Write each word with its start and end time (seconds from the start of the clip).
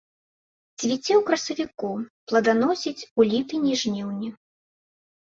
Цвіце 0.79 1.11
ў 1.15 1.17
красавіку, 1.27 1.89
плоданасіць 2.31 3.07
у 3.19 3.27
ліпені-жніўні. 3.33 4.29